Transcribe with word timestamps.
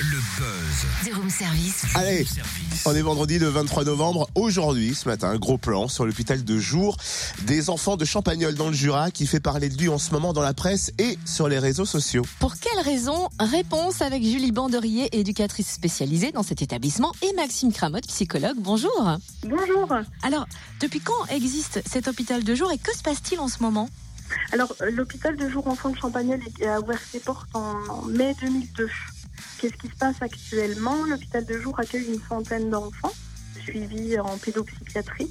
Le 0.00 0.18
buzz. 0.38 0.86
Du 1.04 1.14
room 1.14 1.30
service. 1.30 1.84
Allez, 1.94 2.26
on 2.84 2.94
est 2.94 3.00
vendredi 3.00 3.38
le 3.38 3.48
23 3.48 3.84
novembre. 3.84 4.28
Aujourd'hui, 4.34 4.94
ce 4.94 5.08
matin, 5.08 5.30
un 5.30 5.38
gros 5.38 5.56
plan 5.56 5.88
sur 5.88 6.04
l'hôpital 6.04 6.44
de 6.44 6.58
jour 6.58 6.96
des 7.44 7.70
enfants 7.70 7.96
de 7.96 8.04
Champagnol 8.04 8.54
dans 8.54 8.68
le 8.68 8.74
Jura 8.74 9.10
qui 9.10 9.26
fait 9.26 9.40
parler 9.40 9.70
de 9.70 9.78
lui 9.78 9.88
en 9.88 9.98
ce 9.98 10.12
moment 10.12 10.32
dans 10.32 10.42
la 10.42 10.52
presse 10.52 10.92
et 10.98 11.18
sur 11.24 11.48
les 11.48 11.58
réseaux 11.58 11.86
sociaux. 11.86 12.24
Pour 12.38 12.54
quelle 12.56 12.80
raison 12.84 13.28
Réponse 13.40 14.02
avec 14.02 14.22
Julie 14.22 14.52
Banderier, 14.52 15.08
éducatrice 15.18 15.72
spécialisée 15.72 16.32
dans 16.32 16.42
cet 16.42 16.60
établissement, 16.60 17.12
et 17.22 17.32
Maxime 17.34 17.72
Cramotte, 17.72 18.06
psychologue. 18.06 18.56
Bonjour. 18.58 19.18
Bonjour. 19.44 19.88
Alors, 20.22 20.46
depuis 20.80 21.00
quand 21.00 21.26
existe 21.30 21.82
cet 21.90 22.08
hôpital 22.08 22.44
de 22.44 22.54
jour 22.54 22.70
et 22.72 22.78
que 22.78 22.94
se 22.94 23.02
passe-t-il 23.02 23.40
en 23.40 23.48
ce 23.48 23.62
moment? 23.62 23.88
Alors, 24.52 24.74
euh, 24.80 24.90
l'hôpital 24.90 25.36
de 25.36 25.48
jour 25.48 25.66
enfants 25.66 25.90
de 25.90 25.98
Champagnol 25.98 26.40
a 26.66 26.80
ouvert 26.80 27.00
ses 27.00 27.20
portes 27.20 27.48
en 27.54 28.02
mai 28.06 28.34
2002. 28.40 28.88
Qu'est-ce 29.58 29.74
qui 29.74 29.88
se 29.88 29.96
passe 29.96 30.16
actuellement? 30.20 31.04
L'hôpital 31.06 31.44
de 31.44 31.58
jour 31.58 31.78
accueille 31.78 32.06
une 32.06 32.20
centaine 32.28 32.70
d'enfants 32.70 33.12
suivis 33.62 34.18
en 34.18 34.38
pédopsychiatrie. 34.38 35.30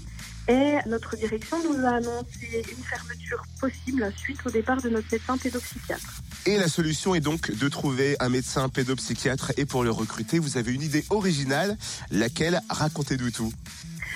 Et 0.49 0.77
notre 0.88 1.18
direction 1.18 1.57
nous 1.63 1.85
a 1.85 1.95
annoncé 1.95 2.63
une 2.71 2.84
fermeture 2.84 3.44
possible 3.59 4.13
suite 4.18 4.40
au 4.45 4.49
départ 4.49 4.81
de 4.81 4.90
notre 4.90 5.07
médecin 5.12 5.38
pédopsychiatre. 5.38 6.21
Et 6.45 6.57
la 6.57 6.70
solution 6.70 7.13
est 7.16 7.20
donc 7.20 7.52
de 7.52 7.68
trouver 7.68 8.16
un 8.21 8.29
médecin 8.29 8.70
pédopsychiatre 8.70 9.52
et 9.57 9.66
pour 9.66 9.84
le 9.84 9.91
recruter, 9.91 10.40
vous 10.40 10.57
avez 10.57 10.73
une 10.73 10.82
idée 10.82 11.04
originale, 11.09 11.77
laquelle? 12.12 12.62
Racontez-nous 12.70 13.32
tout. 13.32 13.52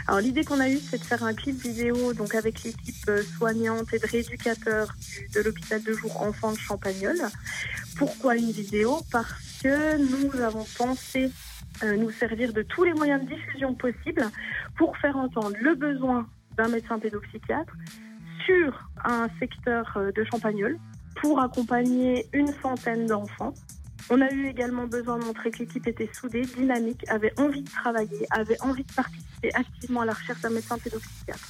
Alors 0.08 0.20
l'idée 0.22 0.44
qu'on 0.44 0.60
a 0.60 0.70
eue, 0.70 0.78
c'est 0.80 0.98
de 0.98 1.04
faire 1.04 1.23
un 1.23 1.34
clip 1.34 1.55
vidéo 1.62 2.14
donc 2.14 2.36
avec 2.36 2.64
l'équipe 2.64 2.96
euh, 3.10 3.22
soignante 3.23 3.94
et 3.94 4.00
de 4.00 4.08
rééducateurs 4.08 4.94
du- 5.00 5.27
de 5.34 5.41
l'hôpital 5.41 5.82
de 5.84 5.94
jour 5.94 6.22
enfants 6.22 6.52
de 6.52 6.58
Champagnol. 6.58 7.16
Pourquoi 7.98 8.36
une 8.36 8.52
vidéo? 8.52 9.00
Parce 9.12 9.60
que 9.64 9.98
nous 9.98 10.41
avons 10.41 10.66
pensé 10.77 11.32
euh, 11.84 11.96
nous 11.96 12.12
servir 12.12 12.52
de 12.52 12.63
tous 12.63 12.84
les 12.84 12.94
moyens 12.94 13.22
de 13.24 13.27
diffusion 13.34 13.74
possibles 13.76 14.26
pour 14.77 14.98
faire 14.98 15.16
entendre 15.18 15.55
le 15.62 15.76
besoin 15.76 16.27
d'un 16.57 16.68
médecin 16.68 16.99
pédopsychiatre 16.99 17.74
sur 18.46 18.90
un 19.05 19.27
secteur 19.40 19.91
euh, 19.96 20.12
de 20.12 20.24
Champagnol 20.32 20.77
pour 21.22 21.41
accompagner 21.41 22.26
une 22.34 22.52
centaine 22.62 23.05
d'enfants. 23.05 23.54
On 24.10 24.21
a 24.21 24.32
eu 24.32 24.48
également 24.48 24.88
besoin 24.88 25.20
de 25.20 25.26
montrer 25.26 25.52
que 25.52 25.60
l'équipe 25.60 25.85
était 25.88 26.10
soudée, 26.13 26.41
dynamique, 26.41 27.04
avait 27.10 27.34
envie 27.40 27.62
de 27.62 27.70
travailler, 27.70 28.26
avait 28.32 28.60
envie 28.62 28.84
de 28.84 28.94
participer 28.94 29.54
activement 29.54 30.02
à 30.02 30.05
la 30.05 30.13
recherche 30.13 30.41
d'un 30.41 30.49
médecin 30.49 30.77
pédopsychiatre. 30.77 31.48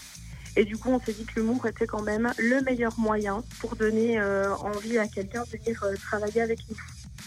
Et 0.58 0.66
du 0.66 0.78
coup, 0.78 0.90
on 0.90 1.00
s'est 1.00 1.14
dit 1.14 1.26
que 1.26 1.40
l'humour 1.40 1.66
était 1.66 1.88
quand 1.88 2.02
même 2.02 2.32
le 2.38 2.62
meilleur 2.62 3.00
moyen 3.00 3.42
pour 3.60 3.76
donner 3.76 4.20
euh, 4.20 4.54
envie 4.58 4.98
à 4.98 5.08
quelqu'un 5.08 5.44
de 5.44 5.58
venir 5.58 5.82
euh, 5.84 5.96
travailler 5.96 6.42
avec 6.42 6.60
nous. 6.70 6.76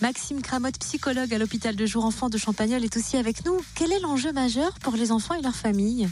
Maxime 0.02 0.42
Cramotte, 0.42 0.78
psychologue 0.78 1.32
à 1.32 1.38
l'hôpital 1.38 1.74
de 1.76 1.86
jour 1.86 2.04
enfants 2.04 2.28
de 2.28 2.36
Champagnol, 2.36 2.84
est 2.84 2.96
aussi 2.96 3.16
avec 3.16 3.44
nous. 3.46 3.60
Quel 3.74 3.92
est 3.92 4.00
l'enjeu 4.00 4.32
majeur 4.32 4.78
pour 4.80 4.94
les 4.94 5.10
enfants 5.12 5.34
et 5.34 5.42
leurs 5.42 5.56
familles? 5.56 6.08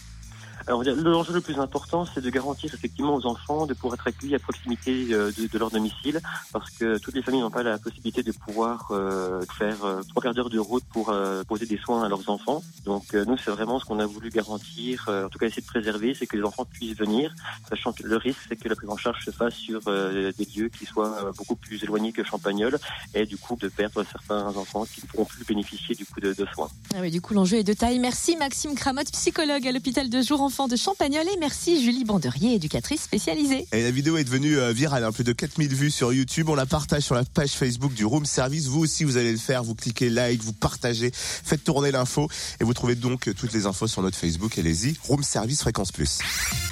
Alors, 0.66 0.82
l'enjeu 0.84 1.34
le 1.34 1.40
plus 1.40 1.58
important, 1.58 2.06
c'est 2.06 2.20
de 2.20 2.30
garantir 2.30 2.72
effectivement 2.72 3.14
aux 3.14 3.26
enfants 3.26 3.66
de 3.66 3.74
pouvoir 3.74 3.94
être 3.94 4.06
accueillis 4.06 4.34
à 4.34 4.38
proximité 4.38 5.08
euh, 5.12 5.32
de, 5.32 5.58
leur 5.58 5.70
domicile, 5.70 6.20
parce 6.52 6.70
que 6.70 6.98
toutes 6.98 7.14
les 7.14 7.22
familles 7.22 7.40
n'ont 7.40 7.50
pas 7.50 7.62
la 7.62 7.78
possibilité 7.78 8.22
de 8.22 8.32
pouvoir 8.32 8.88
euh, 8.90 9.42
faire 9.58 9.84
euh, 9.84 10.02
trois 10.08 10.22
quarts 10.22 10.34
d'heure 10.34 10.50
de 10.50 10.58
route 10.58 10.84
pour 10.92 11.14
poser 11.48 11.66
des 11.66 11.78
soins 11.78 12.04
à 12.04 12.08
leurs 12.08 12.28
enfants. 12.28 12.62
Donc 12.84 13.14
nous, 13.14 13.36
c'est 13.38 13.50
vraiment 13.50 13.78
ce 13.78 13.84
qu'on 13.84 13.98
a 13.98 14.06
voulu 14.06 14.30
garantir, 14.30 15.08
en 15.08 15.28
tout 15.28 15.38
cas 15.38 15.46
essayer 15.46 15.62
de 15.62 15.66
préserver, 15.66 16.14
c'est 16.14 16.26
que 16.26 16.36
les 16.36 16.42
enfants 16.42 16.64
puissent 16.64 16.96
venir, 16.96 17.34
sachant 17.68 17.92
que 17.92 18.02
le 18.02 18.16
risque, 18.16 18.40
c'est 18.48 18.56
que 18.56 18.68
la 18.68 18.76
prise 18.76 18.90
en 18.90 18.96
charge 18.96 19.24
se 19.24 19.30
fasse 19.30 19.54
sur 19.54 19.80
des 19.80 20.48
lieux 20.56 20.68
qui 20.68 20.86
soient 20.86 21.32
beaucoup 21.36 21.56
plus 21.56 21.82
éloignés 21.82 22.12
que 22.12 22.24
Champagnol, 22.24 22.78
et 23.14 23.26
du 23.26 23.36
coup 23.36 23.56
de 23.56 23.68
perdre 23.68 24.04
certains 24.10 24.46
enfants 24.56 24.84
qui 24.84 25.02
ne 25.02 25.06
pourront 25.08 25.24
plus 25.24 25.44
bénéficier 25.44 25.94
du 25.94 26.04
coup 26.06 26.20
de, 26.20 26.32
de 26.32 26.46
soins. 26.54 26.68
Ah 26.94 26.98
oui, 27.00 27.10
Du 27.10 27.20
coup, 27.20 27.34
l'enjeu 27.34 27.58
est 27.58 27.64
de 27.64 27.72
taille. 27.72 27.98
Merci 27.98 28.36
Maxime 28.36 28.74
Cramotte, 28.74 29.10
psychologue 29.12 29.66
à 29.66 29.72
l'hôpital 29.72 30.08
de 30.08 30.22
jour 30.22 30.40
enfants 30.52 30.68
de 30.68 30.76
Champagnol, 30.76 31.24
et 31.34 31.38
merci 31.40 31.82
Julie 31.82 32.04
Banderier, 32.04 32.56
éducatrice 32.56 33.00
spécialisée. 33.00 33.66
Et 33.72 33.82
la 33.82 33.90
vidéo 33.90 34.18
est 34.18 34.24
devenue 34.24 34.58
euh, 34.58 34.70
virale, 34.70 35.02
hein, 35.02 35.10
plus 35.10 35.24
de 35.24 35.32
4000 35.32 35.74
vues 35.74 35.90
sur 35.90 36.12
YouTube. 36.12 36.50
On 36.50 36.54
la 36.54 36.66
partage 36.66 37.04
sur 37.04 37.14
la 37.14 37.24
page 37.24 37.52
Facebook 37.52 37.94
du 37.94 38.04
Room 38.04 38.26
Service. 38.26 38.66
Vous 38.66 38.80
aussi, 38.80 39.04
vous 39.04 39.16
allez 39.16 39.32
le 39.32 39.38
faire. 39.38 39.64
Vous 39.64 39.74
cliquez 39.74 40.10
like, 40.10 40.42
vous 40.42 40.52
partagez, 40.52 41.10
faites 41.14 41.64
tourner 41.64 41.90
l'info. 41.90 42.28
Et 42.60 42.64
vous 42.64 42.74
trouvez 42.74 42.96
donc 42.96 43.34
toutes 43.34 43.54
les 43.54 43.64
infos 43.64 43.86
sur 43.86 44.02
notre 44.02 44.18
Facebook. 44.18 44.58
Allez-y, 44.58 44.94
Room 45.08 45.22
Service 45.22 45.62
Fréquence 45.62 45.90
Plus. 45.90 46.18